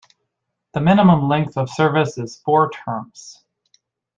The 0.73 0.81
minimum 0.81 1.29
length 1.29 1.57
of 1.57 1.69
service 1.69 2.17
is 2.17 2.37
four 2.43 2.71
terms. 2.71 3.45